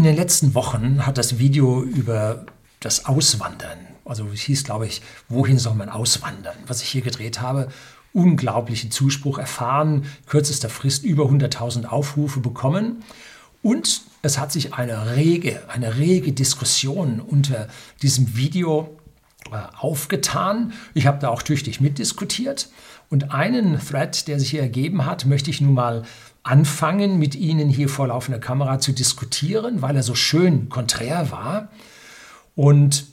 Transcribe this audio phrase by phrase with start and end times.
[0.00, 2.46] In den letzten Wochen hat das Video über
[2.80, 7.42] das Auswandern, also es hieß, glaube ich, wohin soll man auswandern, was ich hier gedreht
[7.42, 7.68] habe,
[8.14, 13.04] unglaublichen Zuspruch erfahren, kürzester Frist über 100.000 Aufrufe bekommen
[13.60, 17.68] und es hat sich eine rege, eine rege Diskussion unter
[18.00, 18.96] diesem Video
[19.52, 20.72] äh, aufgetan.
[20.94, 22.70] Ich habe da auch tüchtig mitdiskutiert.
[23.08, 26.04] Und einen Thread, der sich hier ergeben hat, möchte ich nun mal
[26.42, 31.68] anfangen, mit Ihnen hier vor laufender Kamera zu diskutieren, weil er so schön konträr war.
[32.54, 33.06] Und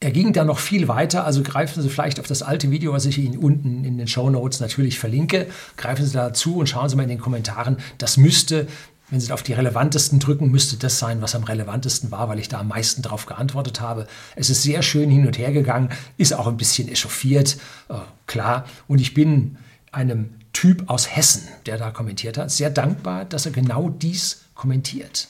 [0.00, 3.06] er ging dann noch viel weiter, also greifen Sie vielleicht auf das alte Video, was
[3.06, 5.46] ich Ihnen unten in den Show Notes natürlich verlinke.
[5.76, 7.76] Greifen Sie dazu und schauen Sie mal in den Kommentaren.
[7.98, 8.66] Das müsste
[9.12, 12.48] wenn Sie auf die relevantesten drücken, müsste das sein, was am relevantesten war, weil ich
[12.48, 14.06] da am meisten darauf geantwortet habe.
[14.36, 17.58] Es ist sehr schön hin und her gegangen, ist auch ein bisschen echauffiert,
[17.90, 18.64] äh, klar.
[18.88, 19.58] Und ich bin
[19.92, 20.30] einem
[20.62, 25.26] Typ aus Hessen, der da kommentiert hat, sehr dankbar, dass er genau dies kommentiert.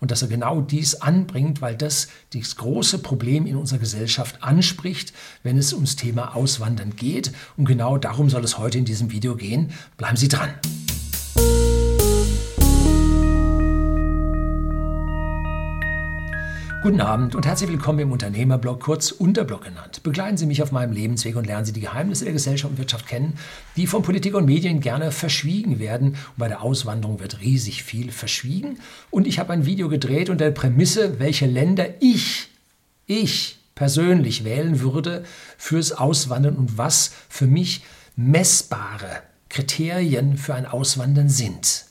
[0.00, 5.12] Und dass er genau dies anbringt, weil das das große Problem in unserer Gesellschaft anspricht,
[5.42, 7.30] wenn es ums Thema Auswandern geht.
[7.58, 9.70] Und genau darum soll es heute in diesem Video gehen.
[9.98, 10.48] Bleiben Sie dran.
[16.82, 20.02] Guten Abend und herzlich willkommen im Unternehmerblog, kurz Unterblog genannt.
[20.02, 23.06] Begleiten Sie mich auf meinem Lebensweg und lernen Sie die Geheimnisse der Gesellschaft und Wirtschaft
[23.06, 23.34] kennen,
[23.76, 26.12] die von Politik und Medien gerne verschwiegen werden.
[26.12, 28.78] Und bei der Auswanderung wird riesig viel verschwiegen.
[29.10, 32.48] Und ich habe ein Video gedreht unter der Prämisse, welche Länder ich,
[33.04, 35.24] ich persönlich wählen würde
[35.58, 37.84] fürs Auswandern und was für mich
[38.16, 41.89] messbare Kriterien für ein Auswandern sind.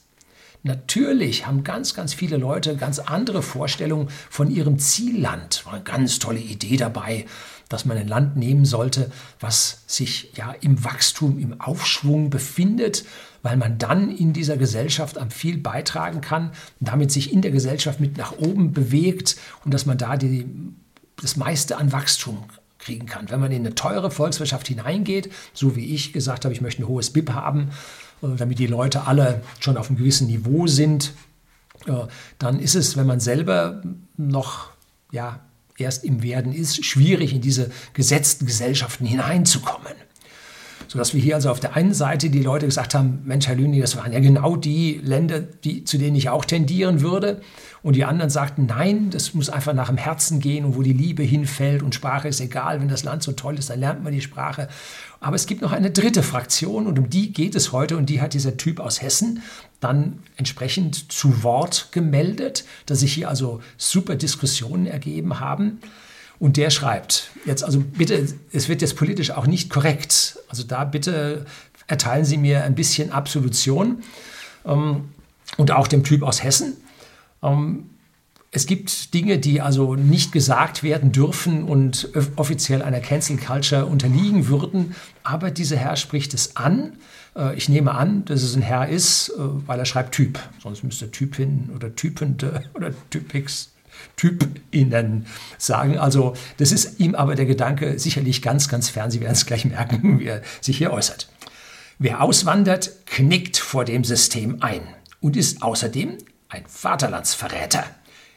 [0.63, 5.63] Natürlich haben ganz, ganz viele Leute ganz andere Vorstellungen von ihrem Zielland.
[5.71, 7.25] Eine ganz tolle Idee dabei,
[7.69, 13.05] dass man ein Land nehmen sollte, was sich ja im Wachstum, im Aufschwung befindet,
[13.41, 16.51] weil man dann in dieser Gesellschaft am viel beitragen kann,
[16.81, 20.45] damit sich in der Gesellschaft mit nach oben bewegt und dass man da die,
[21.21, 22.44] das meiste an Wachstum
[22.79, 23.29] kriegen kann.
[23.29, 26.88] Wenn man in eine teure Volkswirtschaft hineingeht, so wie ich gesagt habe, ich möchte ein
[26.88, 27.69] hohes BIP haben,
[28.22, 31.13] damit die Leute alle schon auf einem gewissen Niveau sind,
[31.88, 31.94] äh,
[32.38, 33.81] dann ist es, wenn man selber
[34.18, 34.69] noch
[35.12, 35.40] ja,
[35.78, 39.94] erst im Werden ist, schwierig in diese gesetzten Gesellschaften hineinzukommen.
[40.88, 43.79] Sodass wir hier also auf der einen Seite die Leute gesagt haben, Mensch, Herr Lüni,
[43.79, 47.41] das waren ja genau die Länder, die, zu denen ich auch tendieren würde.
[47.84, 50.94] Und die anderen sagten, nein, das muss einfach nach dem Herzen gehen und wo die
[50.94, 54.12] Liebe hinfällt und Sprache ist egal, wenn das Land so toll ist, dann lernt man
[54.12, 54.68] die Sprache.
[55.22, 58.22] Aber es gibt noch eine dritte Fraktion und um die geht es heute und die
[58.22, 59.44] hat dieser Typ aus Hessen
[59.80, 65.79] dann entsprechend zu Wort gemeldet, dass sich hier also super Diskussionen ergeben haben.
[66.40, 70.40] Und der schreibt, jetzt also bitte, es wird jetzt politisch auch nicht korrekt.
[70.47, 71.46] Also da bitte
[71.88, 74.03] erteilen Sie mir ein bisschen Absolution.
[74.66, 75.09] Ähm,
[75.58, 76.78] und auch dem Typ aus Hessen.
[77.41, 77.90] Ähm,
[78.51, 84.47] es gibt Dinge, die also nicht gesagt werden dürfen und offiziell einer Cancel Culture unterliegen
[84.47, 86.93] würden, aber dieser Herr spricht es an.
[87.35, 90.39] Äh, ich nehme an, dass es ein Herr ist, äh, weil er schreibt Typ.
[90.61, 93.71] Sonst müsste Typin oder Typende oder Typix
[94.15, 95.25] TypInnen
[95.57, 95.97] sagen.
[95.97, 99.11] Also das ist ihm aber der Gedanke sicherlich ganz, ganz fern.
[99.11, 101.29] Sie werden es gleich merken, wie er sich hier äußert.
[101.99, 104.81] Wer auswandert, knickt vor dem System ein
[105.19, 106.17] und ist außerdem
[106.47, 107.83] ein Vaterlandsverräter.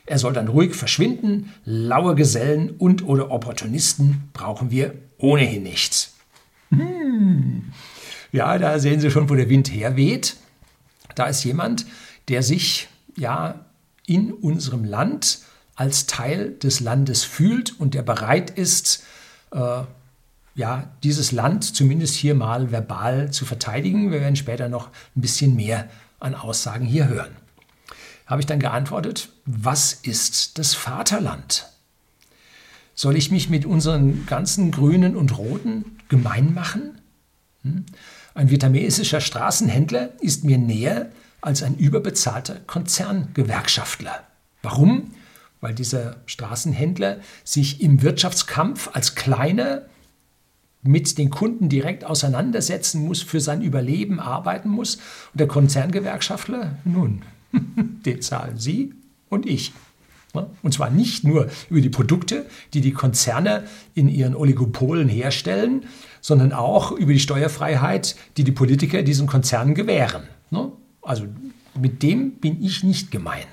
[0.07, 1.53] Er soll dann ruhig verschwinden.
[1.65, 6.11] Laue Gesellen und oder Opportunisten brauchen wir ohnehin nicht.
[6.71, 7.73] Hm.
[8.33, 10.37] Ja, da sehen Sie schon, wo der Wind herweht.
[11.15, 11.87] Da ist jemand,
[12.29, 13.67] der sich ja
[14.07, 15.41] in unserem Land
[15.77, 19.05] als Teil des Landes fühlt und der bereit ist,
[19.53, 19.83] äh,
[20.55, 24.11] ja, dieses Land zumindest hier mal verbal zu verteidigen.
[24.11, 25.89] Wir werden später noch ein bisschen mehr
[26.21, 27.37] an Aussagen hier hören
[28.27, 31.67] habe ich dann geantwortet, was ist das Vaterland?
[32.95, 37.01] Soll ich mich mit unseren ganzen Grünen und Roten gemein machen?
[37.63, 37.87] Hm?
[38.35, 41.11] Ein vietnamesischer Straßenhändler ist mir näher
[41.41, 44.27] als ein überbezahlter Konzerngewerkschaftler.
[44.63, 45.13] Warum?
[45.61, 49.83] Weil dieser Straßenhändler sich im Wirtschaftskampf als kleiner
[50.83, 54.97] mit den Kunden direkt auseinandersetzen muss, für sein Überleben arbeiten muss.
[54.97, 57.23] Und der Konzerngewerkschaftler, nun,
[58.07, 58.95] Den zahlen Sie
[59.29, 59.73] und ich.
[60.63, 63.65] Und zwar nicht nur über die Produkte, die die Konzerne
[63.95, 65.85] in ihren Oligopolen herstellen,
[66.23, 70.23] sondern auch über die Steuerfreiheit, die die Politiker diesen Konzernen gewähren.
[71.03, 71.27] Also
[71.79, 73.45] mit dem bin ich nicht gemein.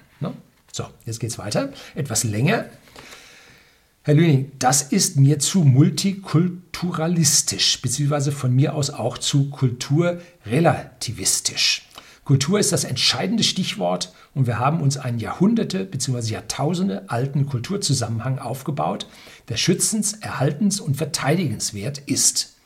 [0.71, 1.73] So, jetzt geht es weiter.
[1.95, 2.67] Etwas länger.
[4.03, 11.88] Herr Lüning, das ist mir zu multikulturalistisch, beziehungsweise von mir aus auch zu kulturrelativistisch.
[12.29, 16.33] Kultur ist das entscheidende Stichwort und wir haben uns einen Jahrhunderte bzw.
[16.33, 19.07] Jahrtausende alten Kulturzusammenhang aufgebaut,
[19.47, 22.57] der schützens-, erhaltens- und verteidigenswert ist.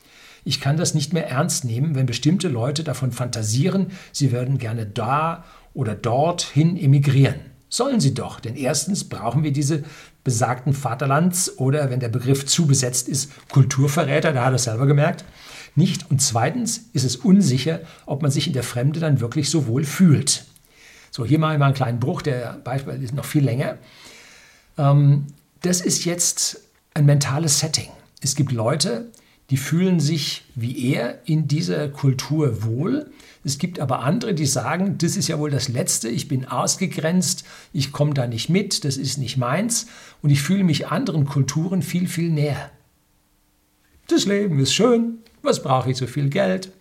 [0.44, 4.84] Ich kann das nicht mehr ernst nehmen, wenn bestimmte Leute davon fantasieren, sie würden gerne
[4.84, 7.36] da oder dorthin emigrieren.
[7.70, 9.82] Sollen sie doch, denn erstens brauchen wir diese
[10.24, 14.84] besagten Vaterlands- oder, wenn der Begriff zu besetzt ist, Kulturverräter, da hat er es selber
[14.84, 15.24] gemerkt,
[15.76, 16.10] nicht.
[16.10, 19.84] Und zweitens ist es unsicher, ob man sich in der Fremde dann wirklich so wohl
[19.84, 20.44] fühlt.
[21.10, 23.78] So, hier mal einen kleinen Bruch, der Beispiel ist noch viel länger.
[24.78, 25.26] Ähm,
[25.62, 26.60] das ist jetzt
[26.92, 27.88] ein mentales Setting.
[28.20, 29.10] Es gibt Leute,
[29.50, 33.10] die fühlen sich wie er in dieser Kultur wohl.
[33.44, 37.44] Es gibt aber andere, die sagen, das ist ja wohl das Letzte, ich bin ausgegrenzt,
[37.72, 39.86] ich komme da nicht mit, das ist nicht meins
[40.22, 42.70] und ich fühle mich anderen Kulturen viel, viel näher.
[44.08, 46.72] Das Leben ist schön, was brauche ich so viel Geld?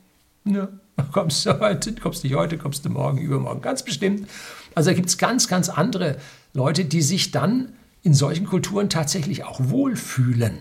[0.46, 0.70] Ja,
[1.12, 4.28] kommst du heute, kommst nicht heute, kommst du morgen, übermorgen, ganz bestimmt.
[4.76, 6.18] Also da gibt es ganz, ganz andere
[6.54, 10.60] Leute, die sich dann in solchen Kulturen tatsächlich auch wohlfühlen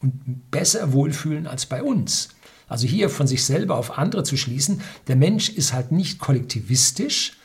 [0.00, 2.30] und besser wohlfühlen als bei uns.
[2.68, 7.36] Also hier von sich selber auf andere zu schließen, der Mensch ist halt nicht kollektivistisch.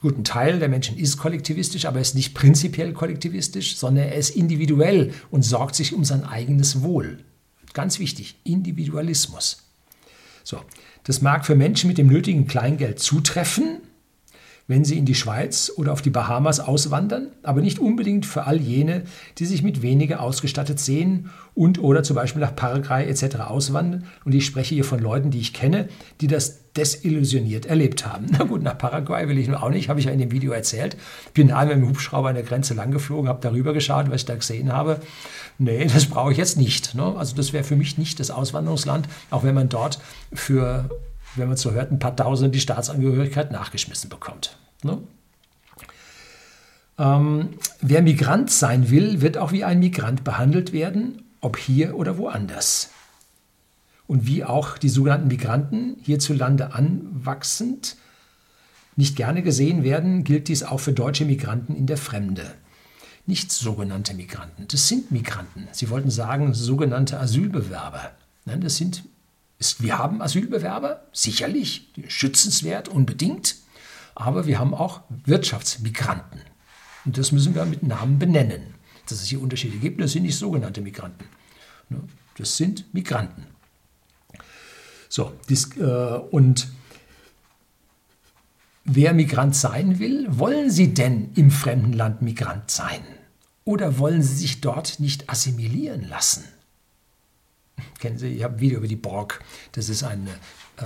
[0.00, 4.14] Gut, ein Teil der Menschen ist kollektivistisch, aber er ist nicht prinzipiell kollektivistisch, sondern er
[4.16, 7.18] ist individuell und sorgt sich um sein eigenes Wohl.
[7.74, 9.62] Ganz wichtig, Individualismus.
[10.44, 10.62] So,
[11.04, 13.80] das mag für Menschen mit dem nötigen Kleingeld zutreffen,
[14.68, 18.60] wenn sie in die Schweiz oder auf die Bahamas auswandern, aber nicht unbedingt für all
[18.60, 19.02] jene,
[19.38, 23.40] die sich mit weniger ausgestattet sehen und oder zum Beispiel nach Paraguay etc.
[23.40, 24.04] auswandern.
[24.24, 25.88] Und ich spreche hier von Leuten, die ich kenne,
[26.20, 28.26] die das desillusioniert erlebt haben.
[28.30, 30.52] Na gut, nach Paraguay will ich nur auch nicht, habe ich ja in dem Video
[30.52, 30.96] erzählt.
[31.34, 34.36] Bin einmal mit dem Hubschrauber an der Grenze langgeflogen, habe darüber geschaut, was ich da
[34.36, 35.00] gesehen habe.
[35.58, 36.94] Nee, das brauche ich jetzt nicht.
[36.94, 37.14] Ne?
[37.16, 40.00] Also das wäre für mich nicht das Auswanderungsland, auch wenn man dort
[40.32, 40.88] für
[41.36, 44.56] wenn man so hört, ein paar Tausend die Staatsangehörigkeit nachgeschmissen bekommt.
[44.82, 44.98] Ne?
[46.98, 47.50] Ähm,
[47.80, 52.90] wer Migrant sein will, wird auch wie ein Migrant behandelt werden, ob hier oder woanders.
[54.06, 57.96] Und wie auch die sogenannten Migranten hierzulande anwachsend
[58.96, 62.44] nicht gerne gesehen werden, gilt dies auch für deutsche Migranten in der Fremde.
[63.24, 65.68] Nicht sogenannte Migranten, das sind Migranten.
[65.72, 68.10] Sie wollten sagen sogenannte Asylbewerber.
[68.44, 69.04] Nein, das sind
[69.80, 73.56] wir haben Asylbewerber, sicherlich, schützenswert, unbedingt,
[74.14, 76.40] aber wir haben auch Wirtschaftsmigranten.
[77.04, 78.74] Und das müssen wir mit Namen benennen.
[79.08, 81.24] Dass es hier Unterschiede gibt, das sind nicht sogenannte Migranten.
[81.88, 82.00] Ne,
[82.36, 83.46] das sind Migranten.
[85.08, 86.68] So, äh, und
[88.84, 93.02] wer Migrant sein will, wollen Sie denn im fremden Land Migrant sein?
[93.64, 96.44] Oder wollen Sie sich dort nicht assimilieren lassen?
[97.98, 99.40] Kennen Sie, ich habe ein Video über die Borg.
[99.72, 100.30] Das ist eine,
[100.78, 100.84] äh,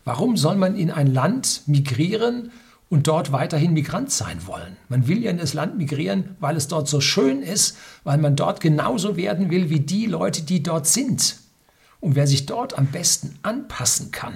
[0.05, 2.51] Warum soll man in ein Land migrieren,
[2.91, 4.77] und dort weiterhin Migrant sein wollen.
[4.89, 8.37] Man will ja in das Land migrieren, weil es dort so schön ist, weil man
[8.37, 11.37] dort genauso werden will wie die Leute, die dort sind.
[12.01, 14.35] Und wer sich dort am besten anpassen kann,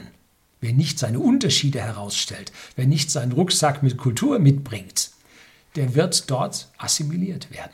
[0.61, 5.11] wer nicht seine Unterschiede herausstellt, wer nicht seinen Rucksack mit Kultur mitbringt,
[5.77, 7.73] der wird dort assimiliert werden.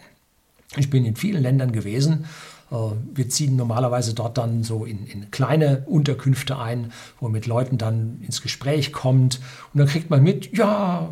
[0.76, 2.26] Ich bin in vielen Ländern gewesen
[2.70, 7.78] wir ziehen normalerweise dort dann so in, in, kleine Unterkünfte ein, wo man mit Leuten
[7.78, 9.40] dann ins Gespräch kommt.
[9.72, 11.08] Und dann kriegt man mit, ja,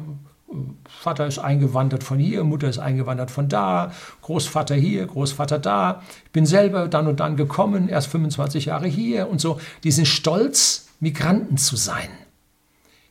[0.84, 6.02] Vater ist eingewandert von hier, Mutter ist eingewandert von da, Großvater hier, Großvater da.
[6.26, 9.60] Ich bin selber dann und dann gekommen, erst 25 Jahre hier und so.
[9.82, 12.08] Die sind stolz, Migranten zu sein.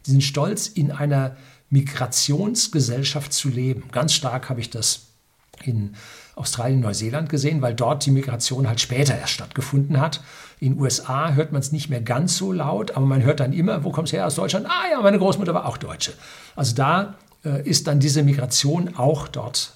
[0.05, 1.35] Die sind stolz, in einer
[1.69, 3.83] Migrationsgesellschaft zu leben.
[3.91, 5.07] Ganz stark habe ich das
[5.63, 5.95] in
[6.35, 10.21] Australien, Neuseeland gesehen, weil dort die Migration halt später erst stattgefunden hat.
[10.59, 13.53] In den USA hört man es nicht mehr ganz so laut, aber man hört dann
[13.53, 14.67] immer, wo kommst du her aus Deutschland?
[14.67, 16.13] Ah ja, meine Großmutter war auch Deutsche.
[16.55, 17.15] Also da
[17.45, 19.73] äh, ist dann diese Migration auch dort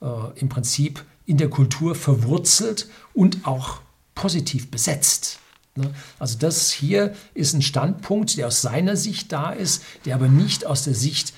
[0.00, 3.80] äh, im Prinzip in der Kultur verwurzelt und auch
[4.16, 5.38] positiv besetzt.
[5.76, 5.92] Ne?
[6.18, 10.66] Also das hier ist ein Standpunkt, der aus seiner Sicht da ist, der aber nicht
[10.66, 11.32] aus der Sicht äh,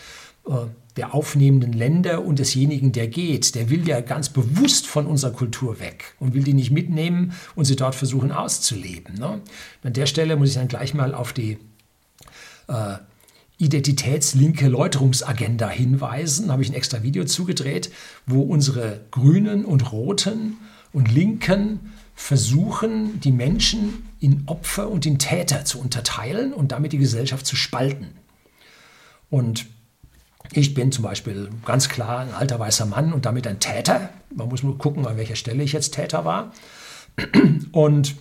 [0.96, 5.80] der aufnehmenden Länder und desjenigen, der geht, der will ja ganz bewusst von unserer Kultur
[5.80, 9.14] weg und will die nicht mitnehmen und sie dort versuchen auszuleben.
[9.14, 9.40] Ne?
[9.82, 11.58] An der Stelle muss ich dann gleich mal auf die
[12.68, 12.96] äh,
[13.56, 16.50] identitätslinke Läuterungsagenda hinweisen.
[16.50, 17.90] habe ich ein extra Video zugedreht,
[18.26, 20.56] wo unsere Grünen und Roten
[20.92, 26.98] und Linken versuchen, die Menschen in Opfer und in Täter zu unterteilen und damit die
[26.98, 28.08] Gesellschaft zu spalten.
[29.30, 29.66] Und
[30.50, 34.10] ich bin zum Beispiel ganz klar ein alter weißer Mann und damit ein Täter.
[34.34, 36.52] Man muss nur gucken, an welcher Stelle ich jetzt Täter war.
[37.72, 38.16] Und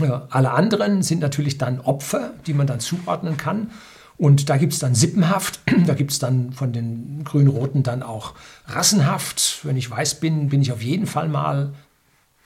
[0.00, 3.70] ja, alle anderen sind natürlich dann Opfer, die man dann zuordnen kann.
[4.16, 8.34] Und da gibt es dann Sippenhaft, da gibt es dann von den Grün-Roten dann auch
[8.66, 9.60] Rassenhaft.
[9.64, 11.74] Wenn ich weiß bin, bin ich auf jeden Fall mal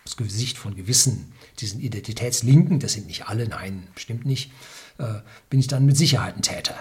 [0.05, 4.51] das Gesicht von gewissen, diesen Identitätslinken, das sind nicht alle, nein, bestimmt nicht,
[4.97, 6.75] äh, bin ich dann mit Sicherheit ein Täter.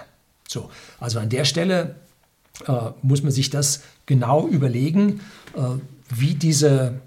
[0.48, 2.07] So, also an der Stelle äh,
[3.02, 5.20] muss man sich das genau überlegen,
[5.54, 5.60] äh,
[6.08, 7.00] wie diese,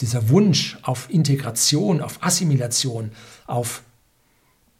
[0.00, 3.12] dieser Wunsch auf Integration, auf Assimilation,
[3.46, 3.82] auf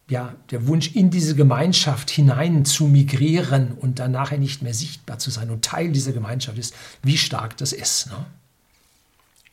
[0.07, 5.17] ja, der Wunsch, in diese Gemeinschaft hinein zu migrieren und dann nachher nicht mehr sichtbar
[5.17, 8.07] zu sein und Teil dieser Gemeinschaft ist, wie stark das ist.
[8.07, 8.25] Ne?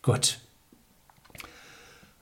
[0.03, 0.39] Gut.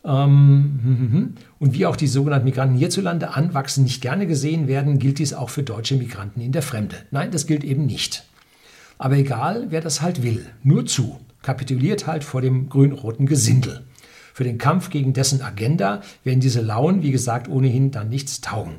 [0.05, 5.35] Ähm, und wie auch die sogenannten Migranten hierzulande anwachsen, nicht gerne gesehen werden, gilt dies
[5.35, 6.97] auch für deutsche Migranten in der Fremde.
[7.11, 8.25] Nein, das gilt eben nicht.
[8.99, 13.85] Aber egal, wer das halt will, nur zu, kapituliert halt vor dem grün-roten Gesindel.
[14.35, 18.77] Für den Kampf gegen dessen Agenda werden diese Lauen, wie gesagt, ohnehin dann nichts taugen.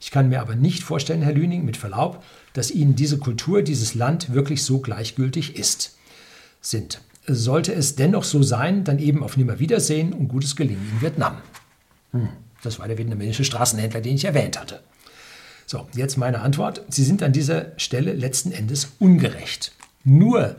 [0.00, 2.22] Ich kann mir aber nicht vorstellen, Herr Lüning, mit Verlaub,
[2.52, 5.96] dass Ihnen diese Kultur, dieses Land wirklich so gleichgültig ist.
[6.60, 7.00] Sind.
[7.28, 11.36] Sollte es dennoch so sein, dann eben auf Nimmerwiedersehen und gutes Gelingen in Vietnam.
[12.12, 12.28] Hm,
[12.62, 14.80] das war der vietnamesische Straßenhändler, den ich erwähnt hatte.
[15.66, 16.82] So, jetzt meine Antwort.
[16.88, 19.72] Sie sind an dieser Stelle letzten Endes ungerecht.
[20.04, 20.56] Nur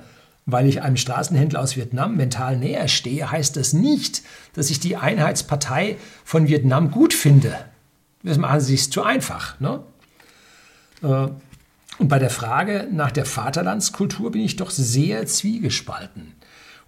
[0.51, 4.23] weil ich einem Straßenhändler aus Vietnam mental näher stehe, heißt das nicht,
[4.53, 7.55] dass ich die Einheitspartei von Vietnam gut finde.
[8.23, 9.59] Das machen Sie es zu einfach.
[9.59, 9.81] Ne?
[11.03, 11.27] Äh,
[11.99, 16.33] und bei der Frage nach der Vaterlandskultur bin ich doch sehr zwiegespalten.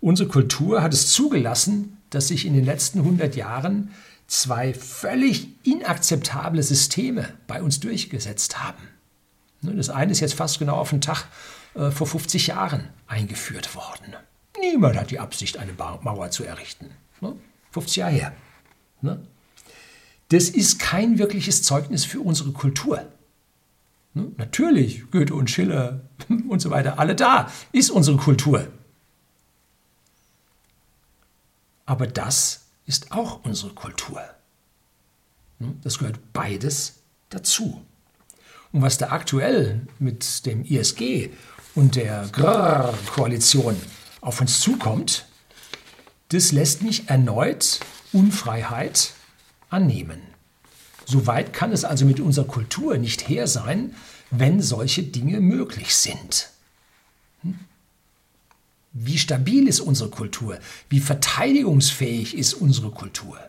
[0.01, 3.91] Unsere Kultur hat es zugelassen, dass sich in den letzten 100 Jahren
[4.27, 8.87] zwei völlig inakzeptable Systeme bei uns durchgesetzt haben.
[9.61, 11.27] Ne, das eine ist jetzt fast genau auf den Tag
[11.75, 14.15] äh, vor 50 Jahren eingeführt worden.
[14.59, 16.89] Niemand hat die Absicht, eine Mauer zu errichten.
[17.71, 18.33] 50 ne, Jahre her.
[19.01, 19.21] Ne?
[20.29, 23.05] Das ist kein wirkliches Zeugnis für unsere Kultur.
[24.13, 26.01] Natürlich, Goethe und Schiller
[26.49, 28.67] und so weiter, alle da, ist unsere Kultur.
[31.85, 34.21] Aber das ist auch unsere Kultur.
[35.83, 37.81] Das gehört beides dazu.
[38.71, 41.29] Und was da aktuell mit dem ISG
[41.75, 43.75] und der Grrr-Koalition
[44.21, 45.25] auf uns zukommt,
[46.29, 47.79] das lässt mich erneut
[48.13, 49.13] Unfreiheit
[49.69, 50.21] annehmen.
[51.05, 53.95] Soweit kann es also mit unserer Kultur nicht her sein,
[54.29, 56.49] wenn solche Dinge möglich sind.
[57.41, 57.59] Hm?
[58.93, 60.59] Wie stabil ist unsere Kultur?
[60.89, 63.39] Wie verteidigungsfähig ist unsere Kultur?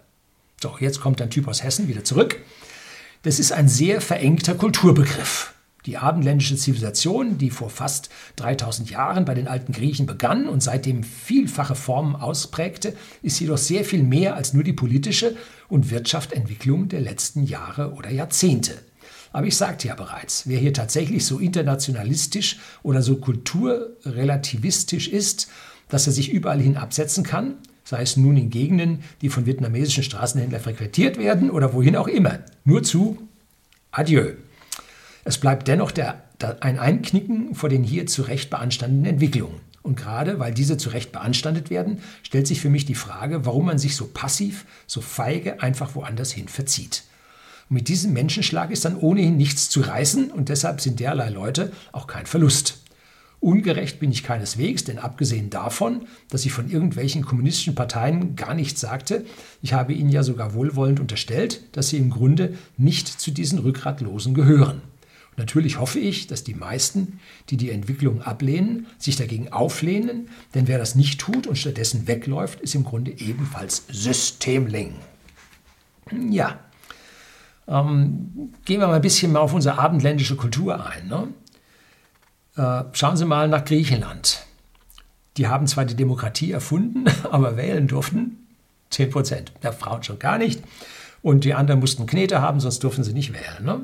[0.61, 2.39] So, jetzt kommt ein Typ aus Hessen wieder zurück.
[3.23, 5.53] Das ist ein sehr verengter Kulturbegriff.
[5.85, 11.03] Die abendländische Zivilisation, die vor fast 3000 Jahren bei den alten Griechen begann und seitdem
[11.03, 15.37] vielfache Formen ausprägte, ist jedoch sehr viel mehr als nur die politische
[15.69, 18.79] und Wirtschaftsentwicklung der letzten Jahre oder Jahrzehnte.
[19.33, 25.49] Aber ich sagte ja bereits, wer hier tatsächlich so internationalistisch oder so kulturrelativistisch ist,
[25.89, 30.03] dass er sich überall hin absetzen kann, sei es nun in Gegenden, die von vietnamesischen
[30.05, 32.41] Straßenhändlern frequentiert werden oder wohin auch immer.
[32.65, 33.29] Nur zu
[33.91, 34.33] Adieu.
[35.25, 39.61] Es bleibt dennoch der, der, ein Einknicken vor den hier zu Recht beanstandeten Entwicklungen.
[39.83, 43.67] Und gerade weil diese zu Recht beanstandet werden, stellt sich für mich die Frage, warum
[43.67, 47.03] man sich so passiv, so feige einfach woanders hin verzieht.
[47.73, 51.73] Und mit diesem Menschenschlag ist dann ohnehin nichts zu reißen und deshalb sind derlei Leute
[51.93, 52.83] auch kein Verlust.
[53.41, 58.83] Ungerecht bin ich keineswegs, denn abgesehen davon, dass ich von irgendwelchen kommunistischen Parteien gar nichts
[58.83, 59.25] sagte,
[59.63, 64.35] ich habe ihnen ja sogar wohlwollend unterstellt, dass sie im Grunde nicht zu diesen Rückgratlosen
[64.35, 64.83] gehören.
[65.31, 70.69] Und natürlich hoffe ich, dass die meisten, die die Entwicklung ablehnen, sich dagegen auflehnen, denn
[70.69, 74.93] wer das nicht tut und stattdessen wegläuft, ist im Grunde ebenfalls Systemling.
[76.29, 76.61] Ja,
[77.73, 81.09] ähm, gehen wir mal ein bisschen mal auf unsere abendländische Kultur ein.
[81.09, 81.29] Ne?
[82.57, 84.45] Äh, schauen Sie mal nach Griechenland.
[85.39, 88.47] Die haben zwar die Demokratie erfunden, aber wählen durften
[88.91, 89.53] 10 Prozent.
[89.63, 90.63] Der Frauen schon gar nicht.
[91.23, 93.65] Und die anderen mussten Knete haben, sonst durften sie nicht wählen.
[93.65, 93.81] Ne?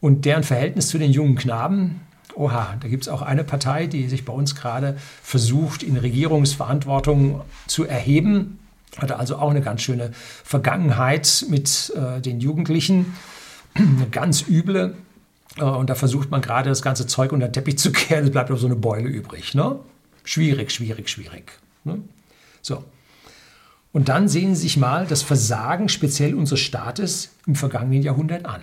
[0.00, 2.00] Und deren Verhältnis zu den jungen Knaben,
[2.34, 7.42] oha, da gibt es auch eine Partei, die sich bei uns gerade versucht, in Regierungsverantwortung
[7.66, 8.58] zu erheben.
[8.98, 10.10] Hatte also auch eine ganz schöne
[10.44, 13.14] Vergangenheit mit äh, den Jugendlichen.
[13.74, 14.94] Eine ganz üble.
[15.56, 18.30] Äh, und da versucht man gerade das ganze Zeug unter den Teppich zu kehren, es
[18.30, 19.54] bleibt noch so eine Beule übrig.
[19.54, 19.78] Ne?
[20.24, 21.52] Schwierig, schwierig, schwierig.
[21.84, 21.98] Ne?
[22.60, 22.84] So.
[23.92, 28.62] Und dann sehen Sie sich mal das Versagen speziell unseres Staates im vergangenen Jahrhundert an.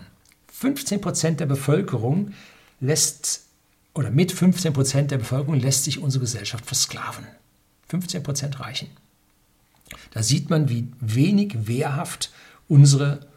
[0.54, 2.34] 15 Prozent der Bevölkerung
[2.80, 3.44] lässt
[3.94, 7.26] oder mit 15 Prozent der Bevölkerung lässt sich unsere Gesellschaft versklaven.
[7.90, 8.90] 15 Prozent reichen.
[10.12, 12.32] Da sieht man, wie wenig wehrhaft
[12.68, 13.28] unsere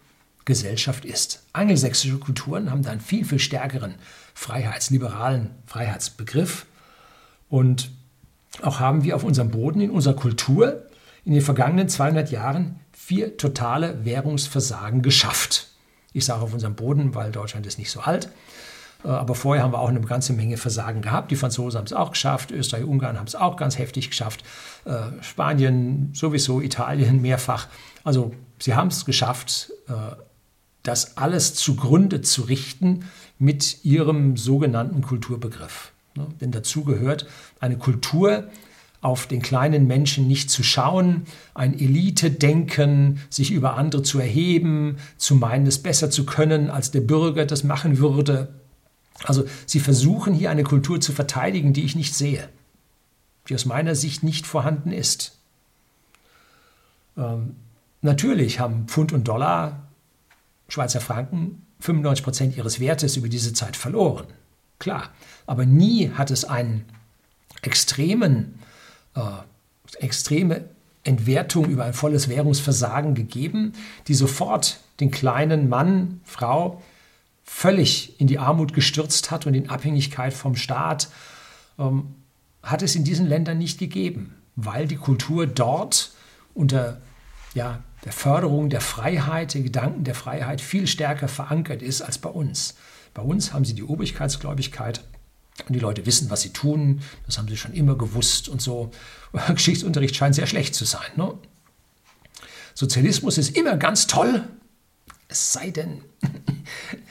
[0.44, 1.44] Gesellschaft ist.
[1.52, 3.94] Angelsächsische Kulturen haben da einen viel, viel stärkeren
[4.35, 6.66] freiheitsliberalen Freiheitsbegriff.
[7.49, 7.90] Und
[8.61, 10.87] auch haben wir auf unserem Boden, in unserer Kultur,
[11.25, 15.68] in den vergangenen 200 Jahren vier totale Währungsversagen geschafft.
[16.12, 18.28] Ich sage auf unserem Boden, weil Deutschland ist nicht so alt.
[19.04, 21.30] Äh, aber vorher haben wir auch eine ganze Menge Versagen gehabt.
[21.30, 24.44] Die Franzosen haben es auch geschafft, Österreich, Ungarn haben es auch ganz heftig geschafft,
[24.85, 27.68] äh, Spanien sowieso, Italien mehrfach.
[28.04, 29.92] Also sie haben es geschafft, äh,
[30.82, 33.04] das alles zugrunde zu richten
[33.38, 35.92] mit ihrem sogenannten Kulturbegriff.
[36.16, 36.26] Ne?
[36.40, 37.26] Denn dazu gehört
[37.61, 38.49] eine Kultur,
[39.00, 45.35] auf den kleinen Menschen nicht zu schauen, ein Elite-Denken, sich über andere zu erheben, zu
[45.35, 48.62] meinen, es besser zu können, als der Bürger das machen würde.
[49.25, 52.49] Also sie versuchen hier eine Kultur zu verteidigen, die ich nicht sehe,
[53.49, 55.38] die aus meiner Sicht nicht vorhanden ist.
[57.16, 57.57] Ähm,
[58.00, 59.88] natürlich haben Pfund und Dollar,
[60.69, 64.26] Schweizer Franken 95 Prozent ihres Wertes über diese Zeit verloren.
[64.78, 65.11] Klar,
[65.47, 66.85] aber nie hat es einen
[67.62, 68.59] extremen,
[69.14, 69.21] äh,
[69.99, 70.64] extreme
[71.04, 73.73] Entwertung über ein volles Währungsversagen gegeben,
[74.09, 76.83] die sofort den kleinen Mann, Frau
[77.44, 81.08] völlig in die Armut gestürzt hat und in Abhängigkeit vom Staat,
[81.78, 82.14] ähm,
[82.62, 86.12] hat es in diesen Ländern nicht gegeben, weil die Kultur dort
[86.54, 87.00] unter
[87.54, 92.30] ja, der Förderung der Freiheit, der Gedanken der Freiheit viel stärker verankert ist als bei
[92.30, 92.75] uns.
[93.14, 95.04] Bei uns haben sie die Obrigkeitsgläubigkeit
[95.68, 97.02] und die Leute wissen, was sie tun.
[97.26, 98.90] Das haben sie schon immer gewusst und so.
[99.49, 101.11] Geschichtsunterricht scheint sehr schlecht zu sein.
[101.16, 101.34] Ne?
[102.75, 104.44] Sozialismus ist immer ganz toll,
[105.28, 106.02] es sei denn,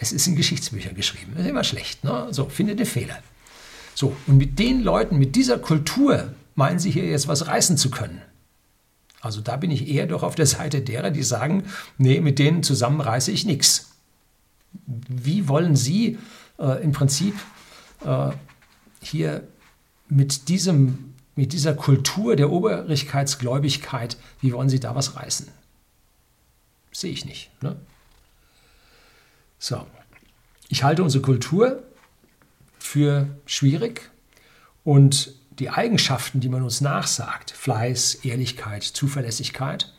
[0.00, 1.32] es ist in Geschichtsbüchern geschrieben.
[1.34, 2.04] Das ist immer schlecht.
[2.04, 2.28] Ne?
[2.30, 3.18] So, findet den Fehler.
[3.94, 7.90] So, und mit den Leuten, mit dieser Kultur, meinen sie hier jetzt was reißen zu
[7.90, 8.22] können.
[9.20, 11.64] Also da bin ich eher doch auf der Seite derer, die sagen,
[11.96, 13.90] nee, mit denen zusammen reiße ich nichts.
[14.86, 16.18] Wie wollen Sie
[16.58, 17.34] äh, im Prinzip
[18.04, 18.30] äh,
[19.00, 19.46] hier
[20.08, 25.48] mit, diesem, mit dieser Kultur der Obrigkeitsgläubigkeit, wie wollen Sie da was reißen?
[26.92, 27.50] Sehe ich nicht.
[27.62, 27.76] Ne?
[29.58, 29.86] So,
[30.68, 31.82] ich halte unsere Kultur
[32.78, 34.10] für schwierig
[34.84, 39.92] und die Eigenschaften, die man uns nachsagt, Fleiß, Ehrlichkeit, Zuverlässigkeit,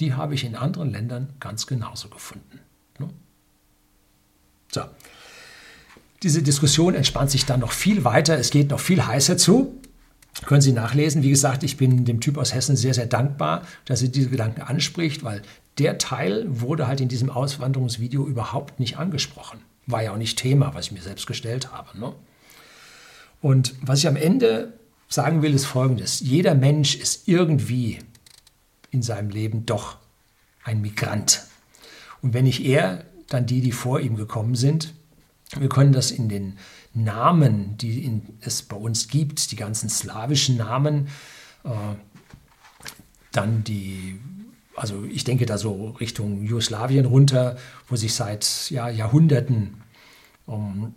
[0.00, 2.60] die habe ich in anderen Ländern ganz genauso gefunden.
[2.98, 3.08] Ne?
[4.70, 4.82] So.
[6.22, 8.38] Diese Diskussion entspannt sich dann noch viel weiter.
[8.38, 9.80] Es geht noch viel heißer zu.
[10.44, 11.22] Können Sie nachlesen.
[11.22, 14.60] Wie gesagt, ich bin dem Typ aus Hessen sehr, sehr dankbar, dass er diese Gedanken
[14.60, 15.42] anspricht, weil
[15.78, 19.60] der Teil wurde halt in diesem Auswanderungsvideo überhaupt nicht angesprochen.
[19.86, 21.98] War ja auch nicht Thema, was ich mir selbst gestellt habe.
[21.98, 22.12] Ne?
[23.40, 24.74] Und was ich am Ende
[25.08, 26.20] sagen will, ist Folgendes.
[26.20, 27.98] Jeder Mensch ist irgendwie
[28.90, 29.96] in seinem Leben doch
[30.64, 31.44] ein Migrant.
[32.22, 34.94] Und wenn nicht er, dann die, die vor ihm gekommen sind.
[35.56, 36.58] Wir können das in den
[36.96, 41.08] Namen, die es bei uns gibt, die ganzen slawischen Namen,
[41.64, 41.70] äh,
[43.32, 44.18] dann die,
[44.74, 47.56] also ich denke da so Richtung Jugoslawien runter,
[47.88, 49.82] wo sich seit ja, Jahrhunderten
[50.46, 50.94] um,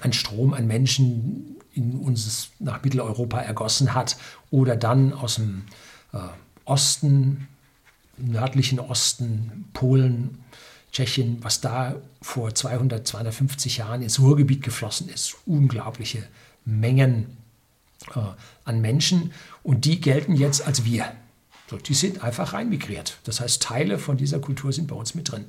[0.00, 4.16] ein Strom an Menschen in uns nach Mitteleuropa ergossen hat
[4.50, 5.64] oder dann aus dem
[6.12, 6.18] äh,
[6.64, 7.48] Osten,
[8.16, 10.38] nördlichen Osten, Polen,
[10.92, 15.36] Tschechien, was da vor 200, 250 Jahren ins Ruhrgebiet geflossen ist.
[15.46, 16.26] Unglaubliche
[16.64, 17.36] Mengen
[18.14, 18.20] äh,
[18.64, 21.12] an Menschen und die gelten jetzt als wir.
[21.68, 23.18] So, die sind einfach reinmigriert.
[23.24, 25.44] Das heißt, Teile von dieser Kultur sind bei uns mit drin.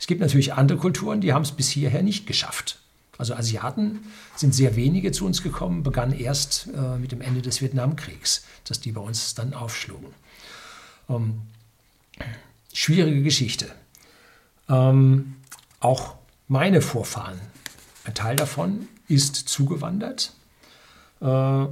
[0.00, 2.78] Es gibt natürlich andere Kulturen, die haben es bis hierher nicht geschafft.
[3.18, 3.98] Also Asiaten
[4.36, 8.80] sind sehr wenige zu uns gekommen, begann erst äh, mit dem Ende des Vietnamkriegs, dass
[8.80, 10.14] die bei uns dann aufschlugen.
[11.10, 11.42] Ähm,
[12.72, 13.66] schwierige Geschichte.
[14.68, 15.36] Ähm,
[15.80, 16.16] auch
[16.48, 17.40] meine Vorfahren,
[18.04, 20.32] ein Teil davon ist zugewandert.
[21.20, 21.66] Äh,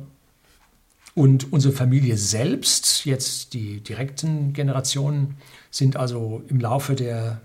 [1.14, 5.36] und unsere Familie selbst, jetzt die direkten Generationen,
[5.70, 7.40] sind also im Laufe der,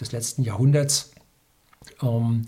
[0.00, 1.12] des letzten Jahrhunderts
[2.00, 2.46] ähm,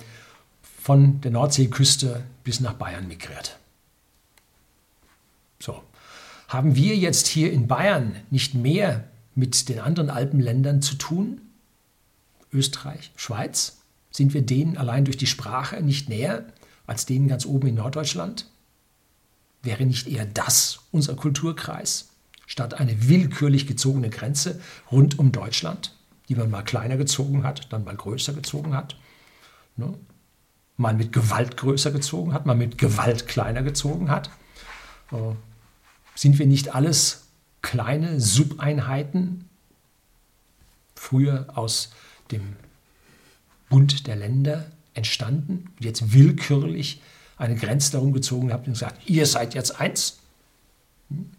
[0.80, 3.58] von der Nordseeküste bis nach Bayern migriert.
[5.58, 5.82] So.
[6.48, 9.04] Haben wir jetzt hier in Bayern nicht mehr
[9.34, 11.40] mit den anderen Alpenländern zu tun?
[12.54, 13.78] Österreich, Schweiz?
[14.10, 16.46] Sind wir denen allein durch die Sprache nicht näher
[16.86, 18.48] als denen ganz oben in Norddeutschland?
[19.62, 22.10] Wäre nicht eher das unser Kulturkreis,
[22.46, 25.96] statt eine willkürlich gezogene Grenze rund um Deutschland,
[26.28, 28.96] die man mal kleiner gezogen hat, dann mal größer gezogen hat?
[29.76, 29.94] Ne?
[30.76, 34.30] mal mit Gewalt größer gezogen hat, mal mit Gewalt kleiner gezogen hat?
[35.12, 35.34] Äh,
[36.14, 37.28] sind wir nicht alles
[37.62, 39.48] kleine Subeinheiten,
[40.94, 41.92] früher aus
[42.30, 42.56] dem
[43.68, 47.02] Bund der Länder entstanden und jetzt willkürlich
[47.36, 50.18] eine Grenze darum gezogen habt und gesagt, ihr seid jetzt eins?
[51.08, 51.30] Hm?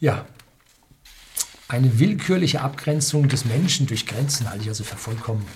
[0.00, 0.26] Ja,
[1.68, 5.46] eine willkürliche Abgrenzung des Menschen durch Grenzen halte ich also für vollkommen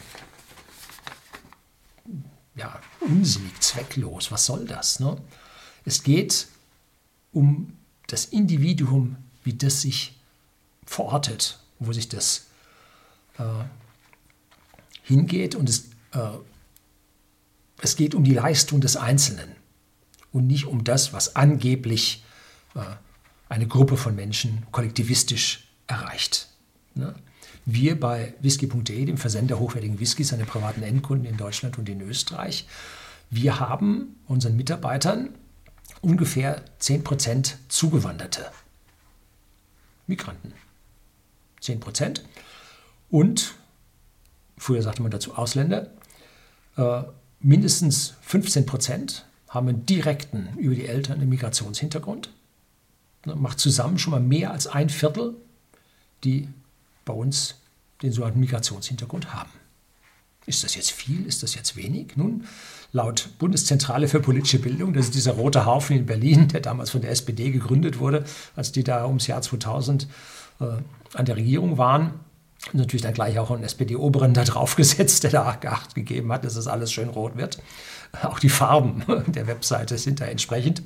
[2.58, 4.30] ja, unsinnig, zwecklos.
[4.30, 5.00] Was soll das?
[5.00, 5.16] Ne?
[5.84, 6.48] Es geht
[7.32, 7.76] um
[8.08, 10.18] das Individuum, wie das sich
[10.84, 12.47] verortet, wo sich das
[13.38, 13.42] äh,
[15.02, 16.38] hingeht und es, äh,
[17.80, 19.56] es geht um die Leistung des Einzelnen
[20.32, 22.24] und nicht um das, was angeblich
[22.74, 22.80] äh,
[23.48, 26.48] eine Gruppe von Menschen kollektivistisch erreicht.
[26.94, 27.14] Ne?
[27.64, 32.00] Wir bei whisky.de, dem Versender hochwertigen Whiskys an den privaten Endkunden in Deutschland und in
[32.00, 32.66] Österreich,
[33.30, 35.30] wir haben unseren Mitarbeitern
[36.00, 38.50] ungefähr 10% Zugewanderte
[40.06, 40.54] Migranten.
[41.62, 42.20] 10%.
[43.10, 43.54] Und,
[44.56, 45.90] früher sagte man dazu Ausländer,
[46.76, 47.02] äh,
[47.40, 52.30] mindestens 15% haben einen direkten über die Eltern einen Migrationshintergrund.
[53.24, 55.34] Ne, macht zusammen schon mal mehr als ein Viertel,
[56.24, 56.48] die
[57.04, 57.56] bei uns
[58.02, 59.50] den sogenannten Migrationshintergrund haben.
[60.46, 61.26] Ist das jetzt viel?
[61.26, 62.16] Ist das jetzt wenig?
[62.16, 62.44] Nun,
[62.92, 67.02] laut Bundeszentrale für politische Bildung, das ist dieser rote Haufen in Berlin, der damals von
[67.02, 68.24] der SPD gegründet wurde,
[68.56, 70.06] als die da ums Jahr 2000
[70.60, 70.64] äh,
[71.14, 72.20] an der Regierung waren,
[72.72, 76.66] natürlich dann gleich auch einen SPD-Oberen da draufgesetzt, der da Acht gegeben hat, dass das
[76.66, 77.62] alles schön rot wird.
[78.22, 80.82] Auch die Farben der Webseite sind da entsprechend.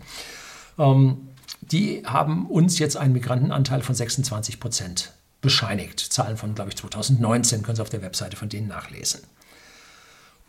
[0.78, 1.28] Ähm,
[1.60, 6.00] die haben uns jetzt einen Migrantenanteil von 26 Prozent bescheinigt.
[6.00, 9.20] Zahlen von, glaube ich, 2019 können Sie auf der Webseite von denen nachlesen.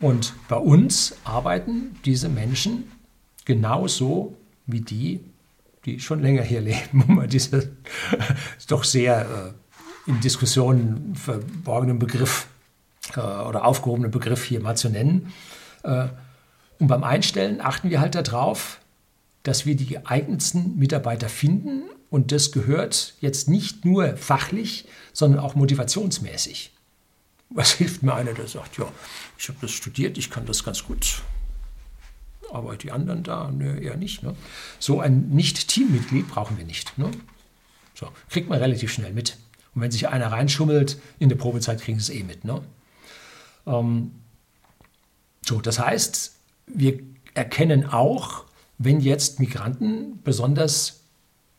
[0.00, 2.90] Und bei uns arbeiten diese Menschen
[3.44, 5.20] genauso wie die,
[5.84, 7.72] die schon länger hier leben, um mal diese
[8.68, 9.63] doch sehr äh,
[10.06, 12.46] in Diskussionen verborgenen Begriff
[13.14, 15.32] äh, oder aufgehobenen Begriff hier mal zu nennen.
[15.82, 16.08] Äh,
[16.78, 18.80] und beim Einstellen achten wir halt darauf,
[19.42, 25.54] dass wir die geeignetsten Mitarbeiter finden und das gehört jetzt nicht nur fachlich, sondern auch
[25.54, 26.72] motivationsmäßig.
[27.50, 28.86] Was hilft mir einer, der sagt, ja,
[29.38, 31.22] ich habe das studiert, ich kann das ganz gut.
[32.52, 34.22] Aber die anderen da, ne, eher nicht.
[34.22, 34.34] Ne?
[34.78, 36.96] So ein Nicht-Teammitglied brauchen wir nicht.
[36.98, 37.10] Ne?
[37.94, 39.36] So, kriegt man relativ schnell mit.
[39.74, 42.44] Und wenn sich einer reinschummelt, in der Probezeit kriegen sie es eh mit.
[42.44, 42.62] Ne?
[43.66, 44.12] Ähm,
[45.44, 46.32] so, das heißt,
[46.66, 47.00] wir
[47.34, 48.44] erkennen auch,
[48.78, 51.00] wenn jetzt Migranten besonders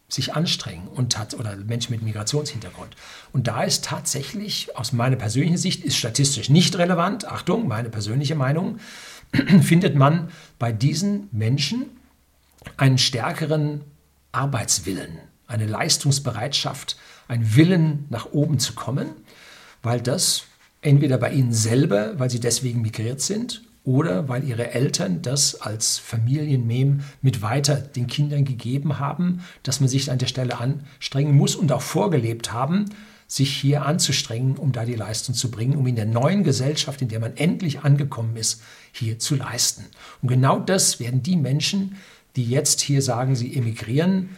[0.08, 2.96] sich anstrengen und hat, oder Menschen mit Migrationshintergrund.
[3.34, 8.36] Und da ist tatsächlich, aus meiner persönlichen Sicht, ist statistisch nicht relevant, Achtung, meine persönliche
[8.36, 8.80] Meinung,
[9.62, 11.88] findet man bei diesen Menschen
[12.78, 13.82] einen stärkeren
[14.32, 19.08] Arbeitswillen, eine Leistungsbereitschaft, einen Willen nach oben zu kommen,
[19.84, 20.44] weil das
[20.82, 26.00] entweder bei ihnen selber, weil sie deswegen migriert sind, oder weil ihre Eltern das als
[26.00, 31.56] Familienmem mit weiter den Kindern gegeben haben, dass man sich an der Stelle anstrengen muss
[31.56, 32.86] und auch vorgelebt haben,
[33.28, 37.10] sich hier anzustrengen, um da die Leistung zu bringen, um in der neuen Gesellschaft, in
[37.10, 38.62] der man endlich angekommen ist,
[38.92, 39.86] hier zu leisten.
[40.22, 41.98] Und genau das werden die Menschen,
[42.36, 44.30] die jetzt hier sagen, sie emigrieren,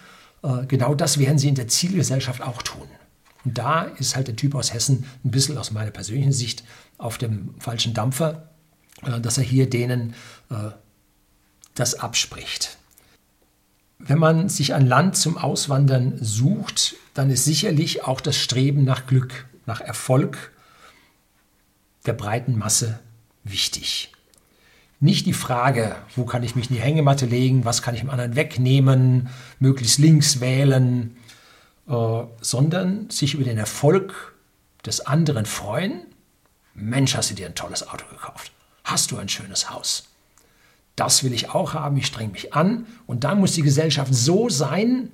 [0.67, 2.87] genau das werden sie in der Zielgesellschaft auch tun.
[3.43, 6.63] Und da ist halt der Typ aus Hessen ein bisschen aus meiner persönlichen Sicht
[6.97, 8.47] auf dem falschen Dampfer
[9.03, 10.13] äh, dass er hier denen
[10.49, 10.71] äh,
[11.75, 12.77] das abspricht.
[13.99, 19.07] Wenn man sich ein Land zum Auswandern sucht, dann ist sicherlich auch das Streben nach
[19.07, 20.53] Glück, nach Erfolg
[22.05, 22.99] der breiten Masse
[23.43, 24.11] wichtig.
[24.99, 28.09] Nicht die Frage, wo kann ich mich in die Hängematte legen, was kann ich dem
[28.09, 29.29] anderen wegnehmen,
[29.59, 31.15] möglichst links wählen,
[31.87, 34.35] äh, sondern sich über den Erfolg
[34.85, 36.01] des anderen freuen.
[36.73, 38.51] Mensch, hast du dir ein tolles Auto gekauft
[38.87, 40.05] hast du ein schönes Haus.
[40.95, 44.49] Das will ich auch haben, ich streng mich an und dann muss die Gesellschaft so
[44.49, 45.11] sein,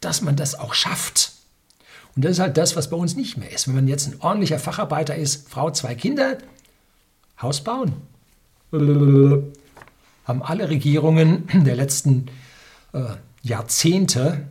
[0.00, 1.32] dass man das auch schafft.
[2.14, 3.66] Und das ist halt das, was bei uns nicht mehr ist.
[3.66, 6.38] Wenn man jetzt ein ordentlicher Facharbeiter ist, Frau, zwei Kinder,
[7.40, 7.94] Haus bauen.
[8.72, 12.26] Haben alle Regierungen der letzten
[12.92, 13.04] äh,
[13.42, 14.48] Jahrzehnte,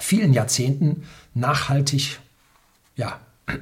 [0.00, 2.18] vielen Jahrzehnten nachhaltig
[2.96, 3.20] ja,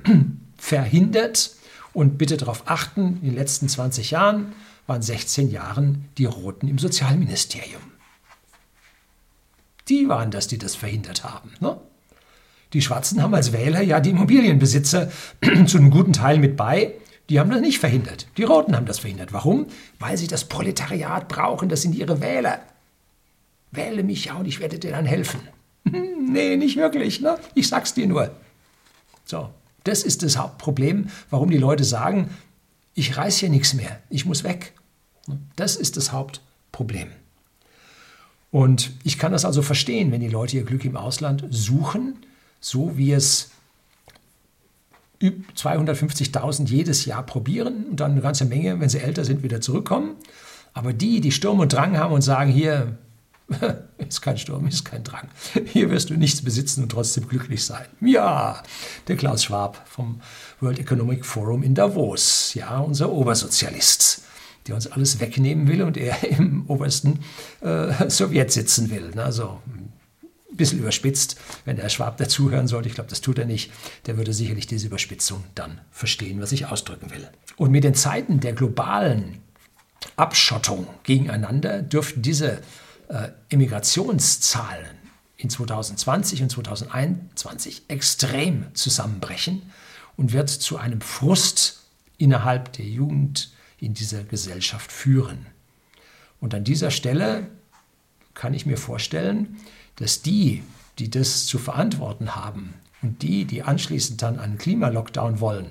[0.57, 1.55] verhindert
[1.93, 4.53] und bitte darauf achten, in den letzten 20 Jahren
[4.87, 7.83] waren 16 Jahren die Roten im Sozialministerium.
[9.89, 11.53] Die waren das, die das verhindert haben.
[11.61, 11.77] Ne?
[12.73, 15.11] Die Schwarzen haben als Wähler ja die Immobilienbesitzer
[15.67, 16.95] zu einem guten Teil mit bei,
[17.31, 18.27] Die haben das nicht verhindert.
[18.37, 19.33] Die Roten haben das verhindert.
[19.33, 19.67] Warum?
[20.01, 21.69] Weil sie das Proletariat brauchen.
[21.69, 22.61] Das sind ihre Wähler.
[23.71, 25.41] Wähle mich ja und ich werde dir dann helfen.
[25.85, 27.21] nee, nicht wirklich.
[27.21, 27.39] Ne?
[27.55, 28.35] Ich sag's dir nur.
[29.25, 29.49] So,
[29.85, 32.31] das ist das Hauptproblem, warum die Leute sagen,
[32.95, 34.73] ich reiß hier nichts mehr, ich muss weg.
[35.55, 37.09] Das ist das Hauptproblem.
[38.51, 42.17] Und ich kann das also verstehen, wenn die Leute ihr Glück im Ausland suchen,
[42.59, 43.53] so wie es
[45.23, 50.17] 250.000 jedes Jahr probieren und dann eine ganze Menge, wenn sie älter sind, wieder zurückkommen.
[50.73, 52.97] Aber die, die Sturm und Drang haben und sagen, hier
[53.99, 55.29] ist kein Sturm, ist kein Drang.
[55.67, 57.87] Hier wirst du nichts besitzen und trotzdem glücklich sein.
[58.01, 58.63] Ja,
[59.09, 60.21] der Klaus Schwab vom
[60.61, 64.23] World Economic Forum in Davos, ja, unser Obersozialist,
[64.67, 67.21] der uns alles wegnehmen will und er im obersten
[67.61, 69.13] äh, Sowjet sitzen will.
[69.17, 69.61] Also
[70.53, 73.71] ein bisschen überspitzt, wenn der Herr Schwab dazuhören sollte, ich glaube, das tut er nicht,
[74.07, 77.29] der würde sicherlich diese Überspitzung dann verstehen, was ich ausdrücken will.
[77.57, 79.39] Und mit den Zeiten der globalen
[80.17, 82.63] Abschottung gegeneinander dürften diese
[83.09, 84.99] äh, Immigrationszahlen
[85.37, 89.63] in 2020 und 2021 extrem zusammenbrechen
[90.17, 91.81] und wird zu einem Frust
[92.19, 95.47] innerhalb der Jugend in dieser Gesellschaft führen.
[96.41, 97.49] Und an dieser Stelle
[98.35, 99.57] kann ich mir vorstellen,
[100.01, 100.63] dass die,
[100.99, 105.67] die das zu verantworten haben und die, die anschließend dann einen Klimalockdown wollen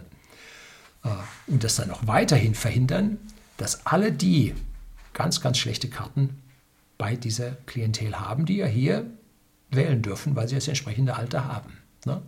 [1.03, 1.09] äh,
[1.47, 3.17] und das dann auch weiterhin verhindern,
[3.57, 4.55] dass alle die
[5.13, 6.41] ganz, ganz schlechte Karten
[6.97, 9.09] bei dieser Klientel haben, die ja hier
[9.71, 11.77] wählen dürfen, weil sie das entsprechende Alter haben.
[12.05, 12.21] Ne?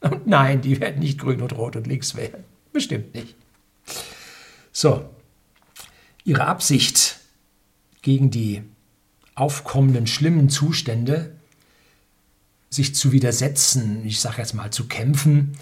[0.00, 2.44] Und nein, die werden nicht grün und rot und links wählen.
[2.72, 3.36] Bestimmt nicht.
[4.72, 5.08] So,
[6.24, 7.20] ihre Absicht
[8.00, 8.62] gegen die
[9.34, 11.36] aufkommenden schlimmen Zustände,
[12.72, 15.52] sich zu widersetzen, ich sage jetzt mal zu kämpfen,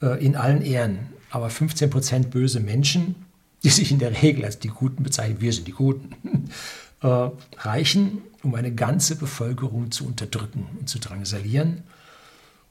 [0.00, 1.10] äh, in allen Ehren.
[1.30, 3.16] Aber 15 Prozent böse Menschen,
[3.62, 6.50] die sich in der Regel als die Guten bezeichnen, wir sind die Guten,
[7.02, 11.82] äh, reichen, um eine ganze Bevölkerung zu unterdrücken und zu drangsalieren.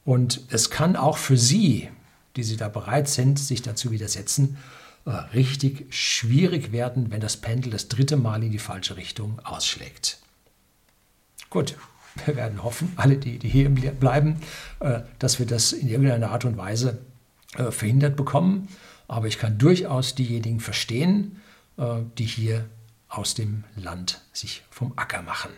[0.05, 1.89] Und es kann auch für Sie,
[2.35, 4.57] die Sie da bereit sind, sich dazu widersetzen,
[5.05, 10.19] äh, richtig schwierig werden, wenn das Pendel das dritte Mal in die falsche Richtung ausschlägt.
[11.49, 11.75] Gut,
[12.25, 14.37] wir werden hoffen, alle, die, die hier bleiben,
[14.79, 16.99] äh, dass wir das in irgendeiner Art und Weise
[17.57, 18.67] äh, verhindert bekommen.
[19.07, 21.41] Aber ich kann durchaus diejenigen verstehen,
[21.77, 22.65] äh, die hier
[23.09, 25.51] aus dem Land sich vom Acker machen.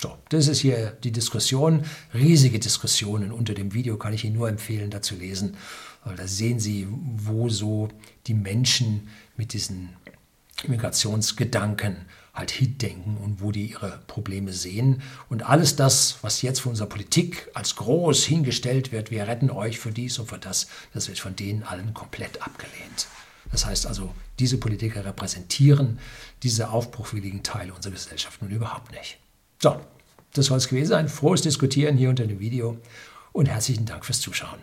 [0.00, 4.48] So, das ist hier die Diskussion, riesige Diskussionen unter dem Video, kann ich Ihnen nur
[4.48, 5.56] empfehlen, da zu lesen.
[6.04, 7.88] Da sehen Sie, wo so
[8.26, 9.96] die Menschen mit diesen
[10.64, 11.96] Immigrationsgedanken
[12.36, 15.02] halt hindenken und wo die ihre Probleme sehen.
[15.28, 19.78] Und alles das, was jetzt von unserer Politik als groß hingestellt wird, wir retten euch
[19.78, 23.08] für dies und für das, das wird von denen allen komplett abgelehnt.
[23.50, 25.98] Das heißt also, diese Politiker repräsentieren
[26.42, 29.18] diese aufbruchwilligen Teile unserer Gesellschaft nun überhaupt nicht.
[29.62, 29.80] So,
[30.34, 31.08] das soll es gewesen sein.
[31.08, 32.76] Frohes Diskutieren hier unter dem Video
[33.32, 34.58] und herzlichen Dank fürs Zuschauen.